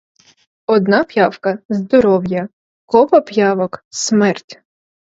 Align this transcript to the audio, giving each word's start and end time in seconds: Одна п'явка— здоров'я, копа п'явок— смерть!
Одна 0.75 1.03
п'явка— 1.11 1.49
здоров'я, 1.75 2.41
копа 2.91 3.19
п'явок— 3.27 3.73
смерть! 4.01 4.61